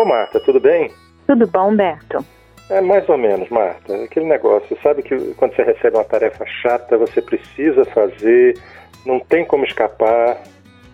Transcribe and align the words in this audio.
Ô 0.00 0.04
Marta, 0.06 0.40
tudo 0.40 0.58
bem? 0.58 0.90
Tudo 1.26 1.46
bom, 1.46 1.68
Humberto? 1.68 2.24
É 2.70 2.80
mais 2.80 3.06
ou 3.06 3.18
menos, 3.18 3.50
Marta. 3.50 3.94
Aquele 4.02 4.24
negócio, 4.24 4.74
sabe 4.82 5.02
que 5.02 5.14
quando 5.34 5.54
você 5.54 5.62
recebe 5.62 5.94
uma 5.94 6.04
tarefa 6.04 6.42
chata, 6.62 6.96
você 6.96 7.20
precisa 7.20 7.84
fazer, 7.84 8.58
não 9.04 9.20
tem 9.20 9.44
como 9.44 9.62
escapar. 9.66 10.38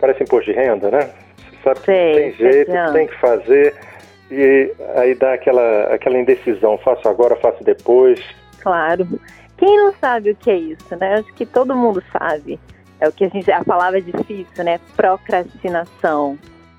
Parece 0.00 0.24
imposto 0.24 0.50
de 0.50 0.58
renda, 0.58 0.90
né? 0.90 1.08
Você 1.38 1.56
sabe 1.62 1.79
que 1.79 1.87
Sei, 1.87 2.14
tem 2.14 2.32
jeito, 2.32 2.72
sei. 2.72 2.92
tem 2.95 3.06
que 3.06 3.21
fazer. 3.21 3.74
E 4.29 4.72
aí 4.97 5.15
dá 5.15 5.35
aquela, 5.35 5.85
aquela 5.95 6.19
indecisão, 6.19 6.77
faço 6.79 7.09
agora, 7.09 7.37
faço 7.37 7.63
depois. 7.63 8.21
Claro. 8.61 9.07
Quem 9.57 9.77
não 9.77 9.93
sabe 10.01 10.33
o 10.33 10.35
que 10.35 10.51
é 10.51 10.57
isso, 10.57 10.97
né? 10.97 11.15
Acho 11.15 11.33
que 11.35 11.47
todo 11.47 11.77
mundo 11.77 12.03
sabe. 12.11 12.59
É 13.01 13.07
o 13.07 13.13
que 13.13 13.25
a 13.25 13.29
gente, 13.29 13.53
a 13.53 13.63
palavra 13.63 13.99
é 13.99 14.03
difícil, 14.03 14.65
né? 14.65 14.81
Procrastinação. 14.97 16.37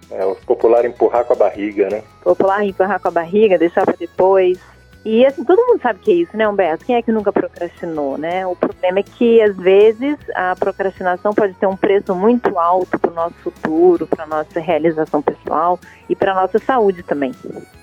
É 0.10 0.26
o 0.26 0.36
popular 0.36 0.86
empurrar 0.86 1.26
com 1.26 1.34
a 1.34 1.36
barriga, 1.36 1.90
né? 1.90 2.02
Popular 2.24 2.64
empurrar 2.64 3.00
com 3.00 3.08
a 3.08 3.12
barriga, 3.12 3.58
deixar 3.58 3.86
para 3.86 3.96
depois. 3.98 4.60
E 5.06 5.26
assim, 5.26 5.44
todo 5.44 5.66
mundo 5.66 5.82
sabe 5.82 6.00
que 6.00 6.12
é 6.12 6.16
isso, 6.16 6.36
né, 6.36 6.48
Humberto? 6.48 6.86
Quem 6.86 6.96
é 6.96 7.02
que 7.02 7.12
nunca 7.12 7.32
procrastinou, 7.32 8.18
né? 8.18 8.46
O 8.46 8.56
problema 8.56 9.00
é 9.00 9.04
que, 9.04 9.42
às 9.42 9.56
vezes, 9.56 10.18
a 10.36 10.54
procrastinação 10.56 11.34
pode 11.34 11.54
ter 11.54 11.66
um 11.66 11.78
preço 11.78 12.14
muito 12.14 12.60
alto 12.60 13.00
para 13.00 13.12
o 13.12 13.14
nosso 13.14 13.36
futuro, 13.36 14.06
para 14.06 14.26
a 14.26 14.28
nossa 14.28 14.60
realização 14.60 15.22
pessoal 15.22 15.80
e 16.10 16.16
para 16.16 16.34
a 16.34 16.36
nossa 16.36 16.60
saúde 16.60 17.04
também. 17.04 17.32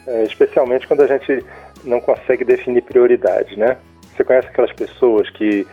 É, 0.06 0.24
especialmente 0.24 0.87
quando 0.87 1.01
a 1.01 1.06
gente 1.06 1.45
não 1.82 2.01
consegue 2.01 2.45
definir 2.45 2.82
prioridade, 2.82 3.59
né? 3.59 3.79
Você 4.15 4.23
conhece 4.23 4.48
aquelas 4.48 4.73
pessoas 4.73 5.30
que 5.30 5.66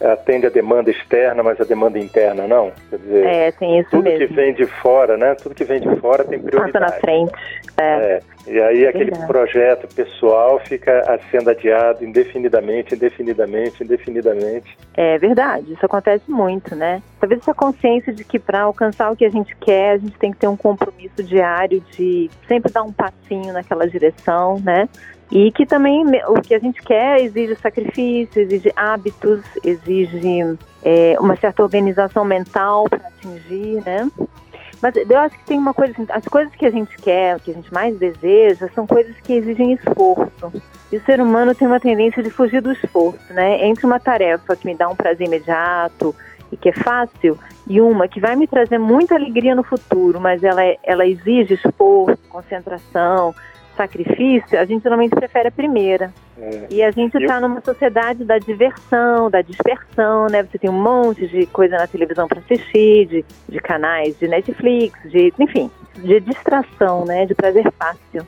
atendem 0.00 0.48
a 0.48 0.52
demanda 0.52 0.90
externa, 0.90 1.42
mas 1.42 1.60
a 1.60 1.64
demanda 1.64 1.98
interna 1.98 2.46
não? 2.46 2.72
Quer 2.90 2.98
dizer, 2.98 3.24
É, 3.26 3.52
tem 3.52 3.78
isso 3.80 3.90
tudo 3.90 4.04
mesmo. 4.04 4.26
que 4.28 4.34
vem 4.34 4.54
de 4.54 4.66
fora, 4.66 5.16
né? 5.16 5.34
Tudo 5.34 5.54
que 5.54 5.64
vem 5.64 5.80
de 5.80 5.96
fora 5.96 6.24
tem 6.24 6.38
Passa 6.38 6.50
prioridade. 6.50 6.84
na 6.84 6.92
frente. 7.00 7.32
É. 7.76 7.82
É, 7.82 8.20
e 8.46 8.60
aí 8.60 8.86
aquele 8.86 9.04
Verdade. 9.10 9.26
projeto 9.26 9.94
pessoal 9.94 10.58
fica 10.60 11.18
sendo 11.30 11.50
adiado 11.50 12.04
indefinidamente, 12.04 12.94
indefinidamente, 12.94 13.82
indefinidamente. 13.84 14.76
É 14.94 15.18
verdade, 15.18 15.72
isso 15.72 15.84
acontece 15.84 16.30
muito, 16.30 16.74
né? 16.74 17.02
Talvez 17.20 17.40
essa 17.40 17.54
consciência 17.54 18.12
de 18.12 18.24
que 18.24 18.38
para 18.38 18.62
alcançar 18.62 19.10
o 19.10 19.16
que 19.16 19.24
a 19.24 19.30
gente 19.30 19.54
quer, 19.56 19.92
a 19.92 19.98
gente 19.98 20.16
tem 20.18 20.30
que 20.32 20.38
ter 20.38 20.46
um 20.48 20.56
compromisso 20.56 21.22
diário 21.22 21.82
de 21.92 22.30
sempre 22.46 22.72
dar 22.72 22.82
um 22.82 22.92
passinho 22.92 23.52
naquela 23.52 23.86
direção, 23.86 24.58
né? 24.64 24.88
E 25.30 25.52
que 25.52 25.66
também 25.66 26.04
o 26.26 26.40
que 26.40 26.54
a 26.54 26.58
gente 26.58 26.80
quer 26.82 27.20
exige 27.20 27.54
sacrifício, 27.56 28.40
exige 28.40 28.72
hábitos, 28.74 29.42
exige 29.62 30.56
é, 30.82 31.16
uma 31.20 31.36
certa 31.36 31.62
organização 31.62 32.24
mental 32.24 32.88
para 32.88 33.08
atingir, 33.08 33.82
né? 33.84 34.10
Mas 34.80 34.94
eu 34.96 35.18
acho 35.18 35.36
que 35.36 35.44
tem 35.44 35.58
uma 35.58 35.74
coisa 35.74 35.92
assim, 35.92 36.06
as 36.08 36.24
coisas 36.24 36.54
que 36.54 36.64
a 36.64 36.70
gente 36.70 36.96
quer, 36.98 37.40
que 37.40 37.50
a 37.50 37.54
gente 37.54 37.72
mais 37.74 37.98
deseja, 37.98 38.68
são 38.74 38.86
coisas 38.86 39.14
que 39.20 39.32
exigem 39.32 39.72
esforço. 39.72 40.52
E 40.90 40.96
o 40.96 41.04
ser 41.04 41.20
humano 41.20 41.54
tem 41.54 41.66
uma 41.66 41.80
tendência 41.80 42.22
de 42.22 42.30
fugir 42.30 42.62
do 42.62 42.72
esforço, 42.72 43.32
né? 43.32 43.66
Entre 43.66 43.84
uma 43.84 44.00
tarefa 44.00 44.56
que 44.56 44.66
me 44.66 44.74
dá 44.74 44.88
um 44.88 44.96
prazer 44.96 45.26
imediato 45.26 46.14
e 46.50 46.56
que 46.56 46.70
é 46.70 46.72
fácil, 46.72 47.38
e 47.66 47.78
uma 47.80 48.08
que 48.08 48.20
vai 48.20 48.34
me 48.34 48.46
trazer 48.46 48.78
muita 48.78 49.14
alegria 49.14 49.54
no 49.54 49.62
futuro, 49.62 50.18
mas 50.18 50.42
ela, 50.42 50.64
é- 50.64 50.78
ela 50.82 51.06
exige 51.06 51.54
esforço, 51.54 52.18
concentração, 52.30 53.34
sacrifício, 53.78 54.58
a 54.60 54.64
gente 54.66 54.84
normalmente 54.84 55.14
prefere 55.16 55.48
a 55.48 55.50
primeira. 55.50 56.12
É, 56.38 56.66
E 56.70 56.82
a 56.82 56.90
gente 56.90 57.16
está 57.16 57.40
numa 57.40 57.60
sociedade 57.62 58.24
da 58.24 58.38
diversão, 58.38 59.30
da 59.30 59.40
dispersão, 59.40 60.26
né? 60.30 60.42
Você 60.42 60.58
tem 60.58 60.68
um 60.68 60.82
monte 60.82 61.26
de 61.26 61.46
coisa 61.46 61.78
na 61.78 61.86
televisão 61.86 62.28
para 62.28 62.40
assistir, 62.40 63.06
de, 63.06 63.24
de 63.48 63.58
canais 63.60 64.18
de 64.18 64.28
Netflix, 64.28 64.92
de, 65.10 65.32
enfim, 65.38 65.70
de 65.96 66.20
distração, 66.20 67.04
né? 67.06 67.24
De 67.24 67.34
prazer 67.34 67.64
fácil. 67.78 68.26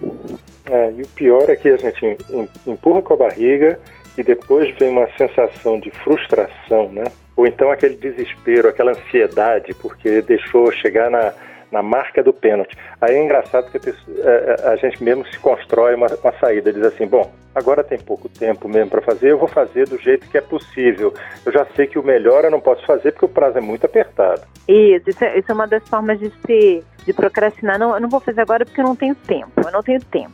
é, 0.71 0.93
e 0.97 1.03
o 1.03 1.09
pior 1.09 1.51
é 1.51 1.57
que 1.57 1.69
a 1.69 1.77
gente 1.77 2.05
em- 2.31 2.49
empurra 2.67 3.03
com 3.03 3.15
a 3.15 3.17
barriga 3.17 3.79
e 4.17 4.23
depois 4.23 4.75
vem 4.79 4.91
uma 4.91 5.09
sensação 5.19 5.79
de 5.79 5.91
frustração, 5.91 6.89
né? 6.93 7.05
Ou 7.37 7.47
então 7.47 7.71
aquele 7.71 7.95
desespero, 7.97 8.69
aquela 8.69 8.91
ansiedade, 8.93 9.73
porque 9.75 10.21
deixou 10.23 10.71
chegar 10.73 11.11
na, 11.11 11.33
na 11.71 11.83
marca 11.83 12.23
do 12.23 12.33
pênalti. 12.33 12.77
Aí 13.01 13.15
é 13.15 13.23
engraçado 13.23 13.71
que 13.71 13.77
a, 13.77 13.81
pessoa- 13.81 14.17
a- 14.25 14.69
a- 14.69 14.73
a 14.73 14.77
gente 14.77 15.03
mesmo 15.03 15.25
se 15.27 15.39
constrói 15.39 15.95
uma, 15.95 16.07
uma 16.07 16.33
saída, 16.41 16.73
diz 16.73 16.83
assim, 16.85 17.07
bom, 17.07 17.31
agora 17.55 17.83
tem 17.85 17.99
pouco 17.99 18.29
tempo 18.29 18.69
mesmo 18.69 18.91
para 18.91 19.03
fazer, 19.03 19.31
eu 19.31 19.39
vou 19.39 19.49
fazer 19.49 19.89
do 19.89 19.99
jeito 19.99 20.29
que 20.29 20.39
é 20.39 20.41
possível. 20.41 21.15
Eu 21.45 21.53
já 21.53 21.65
sei 21.77 21.87
que 21.87 21.99
o 21.99 22.03
melhor 22.03 22.45
eu 22.45 22.51
não 22.51 22.61
posso 22.61 22.85
fazer 22.87 23.13
porque 23.13 23.25
o 23.27 23.29
prazo 23.29 23.59
é 23.59 23.61
muito 23.61 23.85
apertado. 23.87 24.43
Isso, 24.69 25.11
isso 25.11 25.25
é, 25.25 25.39
isso 25.39 25.51
é 25.51 25.55
uma 25.55 25.67
das 25.67 25.87
formas 25.89 26.19
de 26.19 26.31
se 26.47 26.85
de 27.07 27.13
procrastinar. 27.15 27.79
Não, 27.79 27.95
eu 27.95 28.01
não 28.01 28.09
vou 28.11 28.21
fazer 28.21 28.43
agora 28.43 28.65
porque 28.65 28.81
eu 28.81 28.85
não 28.85 28.95
tenho 28.95 29.15
tempo. 29.15 29.51
Eu 29.65 29.73
não 29.73 29.83
tenho 29.83 30.01
tempo. 30.05 30.33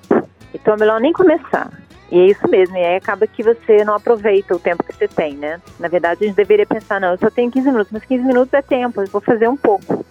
Então 0.53 0.75
é 0.75 0.77
melhor 0.79 1.01
nem 1.01 1.13
começar. 1.13 1.71
E 2.11 2.19
é 2.21 2.25
isso 2.27 2.49
mesmo, 2.49 2.77
e 2.77 2.85
aí 2.85 2.95
acaba 2.97 3.27
que 3.27 3.43
você 3.43 3.85
não 3.85 3.95
aproveita 3.95 4.55
o 4.55 4.61
tempo 4.61 4.85
que 4.85 4.93
você 4.95 5.09
tem, 5.09 5.35
né? 5.35 5.61
Na 5.79 5.89
verdade, 5.89 6.23
a 6.25 6.27
gente 6.29 6.37
deveria 6.37 6.65
pensar, 6.65 7.01
não, 7.01 7.11
eu 7.13 7.19
só 7.19 7.29
tenho 7.31 7.51
15 7.51 7.67
minutos, 7.69 7.93
mas 7.93 8.05
15 8.05 8.23
minutos 8.25 8.55
é 8.55 8.63
tempo, 8.63 9.01
eu 9.03 9.07
vou 9.09 9.21
fazer 9.21 9.49
um 9.49 9.57
pouco. 9.57 10.05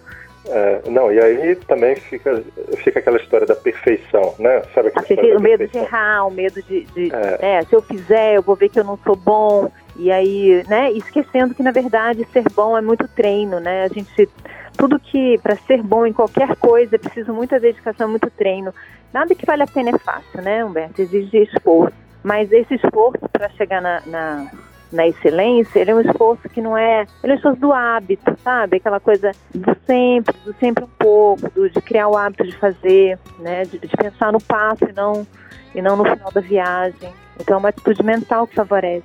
É, 0.48 0.82
não, 0.88 1.12
e 1.12 1.20
aí 1.20 1.56
também 1.56 1.96
fica, 1.96 2.42
fica 2.78 3.00
aquela 3.00 3.16
história 3.16 3.46
da 3.46 3.54
perfeição, 3.56 4.34
né? 4.38 4.62
Sabe 4.74 4.88
aquela 4.88 5.04
Assim, 5.04 5.14
história 5.14 5.38
o 5.38 5.42
medo 5.42 5.66
de 5.66 5.78
errar, 5.78 6.26
o 6.26 6.30
medo 6.30 6.62
de, 6.62 6.84
de 6.84 7.12
É. 7.12 7.58
é, 7.58 7.62
se 7.62 7.74
eu 7.74 7.82
fizer, 7.82 8.36
eu 8.36 8.42
vou 8.42 8.54
ver 8.54 8.68
que 8.68 8.78
eu 8.78 8.84
não 8.84 8.98
sou 8.98 9.16
bom. 9.16 9.70
E 9.96 10.12
aí, 10.12 10.62
né, 10.68 10.92
esquecendo 10.92 11.54
que 11.54 11.62
na 11.62 11.72
verdade 11.72 12.26
ser 12.32 12.44
bom 12.54 12.76
é 12.76 12.82
muito 12.82 13.08
treino, 13.08 13.58
né? 13.58 13.84
A 13.84 13.88
gente 13.88 14.28
tudo 14.76 15.00
que 15.00 15.38
para 15.38 15.56
ser 15.56 15.82
bom 15.82 16.06
em 16.06 16.12
qualquer 16.12 16.54
coisa 16.56 16.96
é 16.96 16.98
preciso 16.98 17.32
muita 17.32 17.58
dedicação, 17.58 18.08
muito 18.08 18.30
treino. 18.30 18.74
Nada 19.12 19.34
que 19.34 19.46
vale 19.46 19.62
a 19.62 19.66
pena 19.66 19.90
é 19.90 19.98
fácil, 19.98 20.42
né, 20.42 20.64
Humberto? 20.64 21.00
Exige 21.00 21.38
esforço. 21.38 21.96
Mas 22.22 22.52
esse 22.52 22.74
esforço 22.74 23.26
para 23.32 23.48
chegar 23.50 23.80
na, 23.80 24.02
na, 24.06 24.50
na 24.92 25.06
excelência, 25.06 25.80
ele 25.80 25.90
é 25.90 25.94
um 25.94 26.00
esforço 26.00 26.48
que 26.48 26.60
não 26.60 26.76
é. 26.76 27.06
Ele 27.22 27.32
é 27.32 27.34
um 27.34 27.38
esforço 27.38 27.60
do 27.60 27.72
hábito, 27.72 28.36
sabe? 28.42 28.76
Aquela 28.76 29.00
coisa 29.00 29.32
do 29.54 29.76
sempre, 29.86 30.34
do 30.44 30.54
sempre 30.54 30.84
um 30.84 30.90
pouco, 30.98 31.50
do, 31.50 31.68
de 31.68 31.80
criar 31.80 32.08
o 32.08 32.16
hábito 32.16 32.44
de 32.44 32.56
fazer, 32.56 33.18
né? 33.38 33.64
De, 33.64 33.78
de 33.78 33.96
pensar 33.96 34.32
no 34.32 34.40
passo 34.40 34.84
e 34.84 34.92
não, 34.92 35.26
e 35.74 35.82
não 35.82 35.96
no 35.96 36.04
final 36.04 36.30
da 36.32 36.40
viagem. 36.40 37.12
Então 37.40 37.56
é 37.56 37.58
uma 37.58 37.68
atitude 37.68 38.02
mental 38.02 38.46
que 38.46 38.54
favorece. 38.54 39.04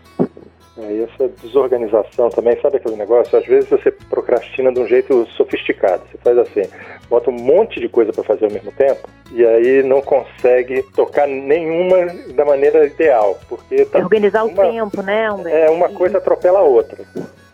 É, 0.78 0.94
E 0.94 1.04
essa 1.04 1.28
desorganização 1.42 2.30
também, 2.30 2.60
sabe 2.62 2.78
aquele 2.78 2.96
negócio? 2.96 3.38
Às 3.38 3.46
vezes 3.46 3.70
você 3.70 3.92
procrastina 3.92 4.72
de 4.72 4.80
um 4.80 4.88
jeito 4.88 5.28
sofisticado. 5.32 6.04
Você 6.12 6.18
faz 6.18 6.38
assim, 6.38 6.62
bota 7.10 7.30
um 7.30 7.34
monte 7.34 7.80
de 7.80 7.90
coisa 7.90 8.14
para 8.14 8.24
fazer 8.24 8.46
ao 8.46 8.52
mesmo 8.52 8.72
tempo 8.72 9.08
e 9.32 9.46
aí 9.46 9.84
não 9.84 10.02
consegue 10.02 10.84
tocar 10.94 11.28
nenhuma 11.28 12.08
da 12.36 12.46
maneira 12.46 12.86
ideal, 12.86 13.40
porque 13.48 13.86
tá 13.86 14.00
Organizar 14.00 14.44
o 14.44 14.50
uma, 14.50 14.64
tempo, 14.64 15.02
né, 15.02 15.32
Humberto? 15.32 15.58
é 15.58 15.70
uma 15.70 15.90
coisa 15.90 16.18
atropela 16.18 16.60
a 16.60 16.64
outra. 16.64 16.98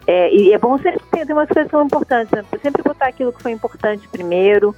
É, 0.06 0.32
e 0.34 0.54
é 0.54 0.58
bom 0.58 0.78
sempre 0.80 1.02
ter 1.12 1.34
umas 1.34 1.48
coisas 1.50 1.66
que 1.66 1.72
são 1.72 1.86
importantes, 1.86 2.32
né? 2.32 2.44
sempre 2.62 2.82
botar 2.82 3.08
aquilo 3.08 3.34
que 3.34 3.42
foi 3.44 3.52
importante 3.52 4.08
primeiro. 4.08 4.76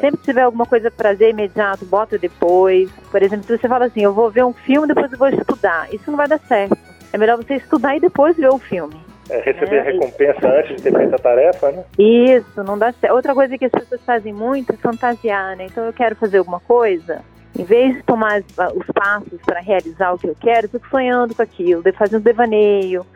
Sempre 0.00 0.18
que 0.18 0.24
tiver 0.24 0.42
alguma 0.42 0.66
coisa 0.66 0.90
prazer 0.90 1.30
imediato, 1.30 1.84
bota 1.86 2.18
depois. 2.18 2.90
Por 3.10 3.22
exemplo, 3.22 3.46
se 3.46 3.56
você 3.56 3.68
fala 3.68 3.86
assim, 3.86 4.02
eu 4.02 4.12
vou 4.12 4.30
ver 4.30 4.44
um 4.44 4.52
filme, 4.52 4.86
depois 4.86 5.10
eu 5.10 5.18
vou 5.18 5.28
estudar. 5.28 5.92
Isso 5.92 6.10
não 6.10 6.16
vai 6.16 6.28
dar 6.28 6.38
certo. 6.40 6.76
É 7.16 7.18
melhor 7.18 7.38
você 7.38 7.54
estudar 7.54 7.96
e 7.96 8.00
depois 8.00 8.36
ver 8.36 8.50
o 8.50 8.58
filme. 8.58 8.94
É, 9.30 9.40
receber 9.40 9.76
É, 9.76 9.80
a 9.80 9.82
recompensa 9.84 10.46
antes 10.46 10.76
de 10.76 10.82
ter 10.82 10.94
feito 10.94 11.14
a 11.14 11.18
tarefa, 11.18 11.72
né? 11.72 11.82
Isso, 11.98 12.62
não 12.62 12.76
dá 12.76 12.92
certo. 12.92 13.14
Outra 13.14 13.32
coisa 13.34 13.56
que 13.56 13.64
as 13.64 13.72
pessoas 13.72 14.02
fazem 14.02 14.34
muito 14.34 14.74
é 14.74 14.76
fantasiar, 14.76 15.56
né? 15.56 15.64
Então 15.64 15.82
eu 15.86 15.94
quero 15.94 16.14
fazer 16.14 16.36
alguma 16.36 16.60
coisa, 16.60 17.22
em 17.58 17.64
vez 17.64 17.96
de 17.96 18.02
tomar 18.02 18.42
os 18.74 18.86
passos 18.94 19.40
para 19.46 19.60
realizar 19.60 20.12
o 20.12 20.18
que 20.18 20.28
eu 20.28 20.36
quero, 20.38 20.66
eu 20.66 20.70
fico 20.70 20.86
sonhando 20.90 21.34
com 21.34 21.40
aquilo, 21.40 21.82
de- 21.82 21.92
fazendo 21.92 22.22
devaneio. 22.22 23.06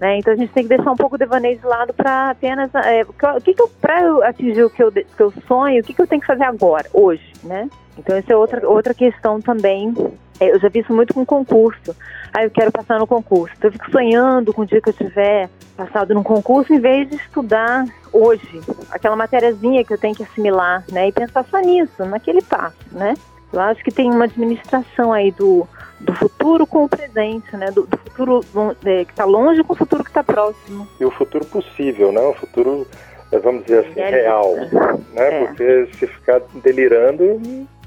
Né? 0.00 0.18
Então 0.18 0.32
a 0.32 0.36
gente 0.36 0.52
tem 0.52 0.62
que 0.62 0.68
deixar 0.68 0.92
um 0.92 0.96
pouco 0.96 1.16
o 1.16 1.18
devaneio 1.18 1.58
de 1.58 1.66
lado 1.66 1.92
para 1.92 2.30
apenas. 2.30 2.72
É, 2.76 3.02
o 3.02 3.12
que 3.12 3.40
que 3.42 3.54
que 3.54 3.62
eu, 3.62 3.68
para 3.80 4.02
eu 4.02 4.22
atingir 4.22 4.62
o 4.62 4.70
que 4.70 4.84
eu, 4.84 4.92
que 4.92 5.04
eu 5.20 5.32
sonho, 5.48 5.80
o 5.80 5.84
que, 5.84 5.92
que 5.92 6.00
eu 6.00 6.06
tenho 6.06 6.20
que 6.20 6.26
fazer 6.28 6.44
agora, 6.44 6.86
hoje, 6.94 7.32
né? 7.42 7.68
Então 7.98 8.16
essa 8.16 8.32
é 8.32 8.36
outra, 8.36 8.68
outra 8.68 8.94
questão 8.94 9.40
também. 9.40 9.94
É, 10.40 10.50
eu 10.50 10.58
já 10.58 10.68
vi 10.68 10.80
isso 10.80 10.92
muito 10.92 11.14
com 11.14 11.24
concurso. 11.24 11.94
Ah, 12.32 12.44
eu 12.44 12.50
quero 12.50 12.72
passar 12.72 12.98
no 12.98 13.06
concurso. 13.06 13.54
Então 13.56 13.68
eu 13.68 13.72
fico 13.72 13.90
sonhando 13.90 14.52
com 14.52 14.62
o 14.62 14.66
dia 14.66 14.80
que 14.80 14.88
eu 14.88 14.94
tiver 14.94 15.48
passado 15.76 16.14
num 16.14 16.22
concurso, 16.22 16.72
em 16.72 16.80
vez 16.80 17.08
de 17.08 17.16
estudar 17.16 17.84
hoje, 18.12 18.60
aquela 18.90 19.16
matériazinha 19.16 19.84
que 19.84 19.92
eu 19.92 19.98
tenho 19.98 20.14
que 20.14 20.22
assimilar, 20.22 20.84
né? 20.90 21.08
E 21.08 21.12
pensar 21.12 21.44
só 21.44 21.58
nisso, 21.58 22.04
naquele 22.04 22.42
passo, 22.42 22.76
né? 22.92 23.14
Eu 23.52 23.60
acho 23.60 23.82
que 23.84 23.90
tem 23.90 24.10
uma 24.10 24.24
administração 24.24 25.12
aí 25.12 25.30
do, 25.30 25.66
do 26.00 26.12
futuro 26.14 26.66
com 26.66 26.84
o 26.84 26.88
presente, 26.88 27.54
né? 27.56 27.70
Do, 27.70 27.86
do 27.86 27.98
futuro 27.98 28.40
é, 28.84 29.04
que 29.04 29.12
está 29.12 29.24
longe 29.24 29.62
com 29.62 29.72
o 29.72 29.76
futuro 29.76 30.02
que 30.02 30.10
está 30.10 30.22
próximo. 30.22 30.88
E 30.98 31.04
o 31.04 31.10
futuro 31.10 31.44
possível, 31.46 32.12
né? 32.12 32.20
O 32.20 32.34
futuro, 32.34 32.86
é, 33.30 33.38
vamos 33.38 33.64
dizer 33.64 33.86
assim, 33.86 34.00
real, 34.00 34.54
né? 34.56 35.42
É. 35.42 35.46
Porque 35.46 35.88
se 35.98 36.06
ficar 36.06 36.40
delirando, 36.62 37.40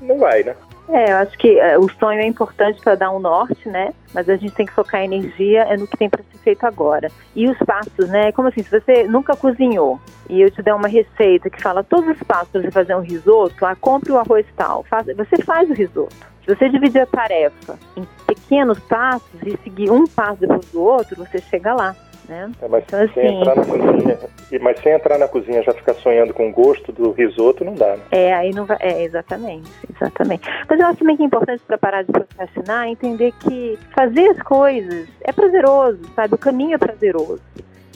não 0.05 0.17
vai, 0.17 0.43
né? 0.43 0.55
É, 0.87 1.11
eu 1.11 1.17
acho 1.17 1.37
que 1.37 1.59
é, 1.59 1.77
o 1.79 1.89
sonho 1.89 2.19
é 2.19 2.27
importante 2.27 2.79
para 2.81 2.95
dar 2.95 3.11
um 3.11 3.19
norte, 3.19 3.67
né? 3.67 3.91
Mas 4.13 4.29
a 4.29 4.35
gente 4.35 4.53
tem 4.53 4.65
que 4.65 4.73
focar 4.73 5.01
a 5.01 5.05
energia 5.05 5.63
é 5.63 5.75
no 5.75 5.87
que 5.87 5.97
tem 5.97 6.09
para 6.09 6.23
ser 6.31 6.37
feito 6.37 6.63
agora. 6.65 7.09
E 7.35 7.49
os 7.49 7.57
passos, 7.57 8.07
né? 8.07 8.31
Como 8.31 8.47
assim, 8.47 8.61
se 8.61 8.69
você 8.69 9.07
nunca 9.07 9.35
cozinhou 9.35 9.99
e 10.29 10.41
eu 10.41 10.51
te 10.51 10.61
der 10.61 10.75
uma 10.75 10.87
receita 10.87 11.49
que 11.49 11.61
fala 11.61 11.83
todos 11.83 12.09
os 12.09 12.23
passos 12.23 12.49
para 12.49 12.61
você 12.61 12.71
fazer 12.71 12.95
um 12.95 13.01
risoto, 13.01 13.65
ah, 13.65 13.75
compre 13.75 14.11
o 14.11 14.17
arroz 14.17 14.45
tal, 14.55 14.83
faz, 14.83 15.07
você 15.15 15.37
faz 15.43 15.69
o 15.69 15.73
risoto. 15.73 16.15
Se 16.45 16.55
você 16.55 16.69
dividir 16.69 17.01
a 17.01 17.07
tarefa 17.07 17.79
em 17.97 18.07
pequenos 18.27 18.77
passos 18.81 19.41
e 19.43 19.57
seguir 19.63 19.89
um 19.89 20.05
passo 20.05 20.41
depois 20.41 20.65
do 20.71 20.81
outro, 20.81 21.15
você 21.15 21.39
chega 21.39 21.73
lá. 21.73 21.95
Né? 22.27 22.51
É, 22.61 22.67
mas, 22.67 22.83
então, 22.87 23.07
sem 23.13 23.27
assim, 23.27 23.37
entrar 23.37 23.55
na 23.55 23.65
cozinha, 23.65 24.19
mas 24.61 24.79
sem 24.79 24.93
entrar 24.93 25.17
na 25.17 25.27
cozinha 25.27 25.63
já 25.63 25.73
ficar 25.73 25.93
sonhando 25.95 26.33
com 26.33 26.49
o 26.49 26.51
gosto 26.51 26.91
do 26.91 27.11
risoto 27.11 27.63
não 27.63 27.73
dá, 27.75 27.95
né? 27.95 28.03
É, 28.11 28.33
aí 28.33 28.51
não 28.51 28.65
vai. 28.65 28.77
É, 28.79 29.03
exatamente, 29.03 29.69
exatamente. 29.93 30.47
Mas 30.67 30.79
eu 30.79 30.87
acho 30.87 30.99
também 30.99 31.17
que 31.17 31.23
é 31.23 31.25
importante 31.25 31.61
para 31.67 31.77
parar 31.77 32.03
de 32.03 32.11
procrastinar 32.11 32.87
entender 32.87 33.33
que 33.39 33.77
fazer 33.93 34.27
as 34.29 34.41
coisas 34.41 35.07
é 35.21 35.31
prazeroso, 35.31 35.99
sabe? 36.15 36.33
O 36.33 36.37
caminho 36.37 36.75
é 36.75 36.77
prazeroso. 36.77 37.41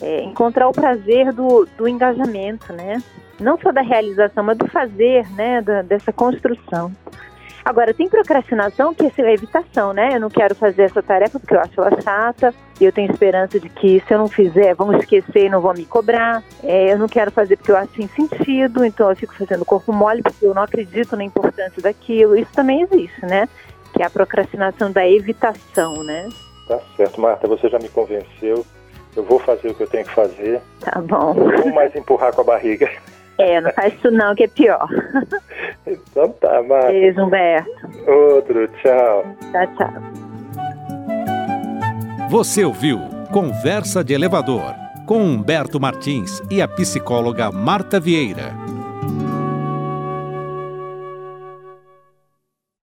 É, 0.02 0.22
encontrar 0.22 0.68
o 0.68 0.72
prazer 0.72 1.32
do, 1.32 1.66
do 1.76 1.86
engajamento, 1.86 2.72
né? 2.72 3.02
Não 3.38 3.58
só 3.58 3.72
da 3.72 3.82
realização, 3.82 4.44
mas 4.44 4.56
do 4.56 4.66
fazer, 4.68 5.26
né? 5.32 5.60
Da, 5.60 5.82
dessa 5.82 6.12
construção. 6.12 6.92
Agora, 7.64 7.92
tem 7.92 8.08
procrastinação 8.08 8.94
que 8.94 9.04
é 9.04 9.32
evitação, 9.32 9.92
né? 9.92 10.10
Eu 10.14 10.20
não 10.20 10.30
quero 10.30 10.54
fazer 10.54 10.82
essa 10.82 11.02
tarefa 11.02 11.38
porque 11.38 11.54
eu 11.54 11.60
acho 11.60 11.80
ela 11.80 12.00
chata 12.00 12.54
e 12.80 12.84
eu 12.84 12.92
tenho 12.92 13.10
esperança 13.10 13.60
de 13.60 13.68
que 13.68 14.02
se 14.06 14.14
eu 14.14 14.18
não 14.18 14.28
fizer, 14.28 14.74
vão 14.74 14.96
esquecer 14.96 15.46
e 15.46 15.48
não 15.50 15.60
vão 15.60 15.74
me 15.74 15.84
cobrar. 15.84 16.42
É, 16.62 16.92
eu 16.92 16.98
não 16.98 17.06
quero 17.06 17.30
fazer 17.30 17.56
porque 17.56 17.70
eu 17.70 17.76
acho 17.76 17.92
sem 17.94 18.08
sentido, 18.08 18.84
então 18.84 19.10
eu 19.10 19.16
fico 19.16 19.34
fazendo 19.34 19.64
corpo 19.64 19.92
mole 19.92 20.22
porque 20.22 20.46
eu 20.46 20.54
não 20.54 20.62
acredito 20.62 21.16
na 21.16 21.24
importância 21.24 21.82
daquilo. 21.82 22.36
Isso 22.36 22.52
também 22.52 22.82
existe, 22.82 23.24
né? 23.26 23.48
Que 23.92 24.02
é 24.02 24.06
a 24.06 24.10
procrastinação 24.10 24.90
da 24.90 25.06
evitação, 25.06 26.02
né? 26.02 26.28
Tá 26.66 26.78
certo, 26.96 27.20
Marta, 27.20 27.46
você 27.46 27.68
já 27.68 27.78
me 27.78 27.88
convenceu. 27.88 28.64
Eu 29.14 29.24
vou 29.24 29.38
fazer 29.40 29.68
o 29.68 29.74
que 29.74 29.82
eu 29.82 29.88
tenho 29.88 30.04
que 30.04 30.14
fazer. 30.14 30.60
Tá 30.80 31.00
bom. 31.00 31.34
Não 31.34 31.62
vou 31.62 31.72
mais 31.72 31.94
empurrar 31.94 32.32
com 32.32 32.40
a 32.42 32.44
barriga. 32.44 32.88
É, 33.40 33.60
não 33.60 33.72
faz 33.72 33.94
isso 33.94 34.10
não, 34.10 34.34
que 34.34 34.44
é 34.44 34.48
pior. 34.48 34.86
Então 35.86 36.28
tá, 36.40 36.62
Marta. 36.62 36.88
Beijo, 36.88 37.20
Humberto. 37.22 37.70
Outro, 38.06 38.68
tchau. 38.68 39.24
Tchau, 39.50 39.66
tchau. 39.76 39.92
Você 42.30 42.64
ouviu 42.64 43.00
Conversa 43.32 44.04
de 44.04 44.12
Elevador 44.12 44.74
com 45.06 45.18
Humberto 45.18 45.80
Martins 45.80 46.40
e 46.48 46.62
a 46.62 46.68
psicóloga 46.68 47.50
Marta 47.50 47.98
Vieira. 47.98 48.59